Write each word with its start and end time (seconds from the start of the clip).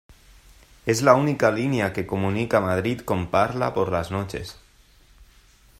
Es 0.87 1.03
la 1.03 1.13
única 1.13 1.51
línea 1.51 1.93
que 1.93 2.07
comunica 2.07 2.59
Madrid 2.59 3.01
con 3.01 3.29
Parla 3.29 3.75
por 3.75 3.91
las 3.91 4.09
noches. 4.09 4.57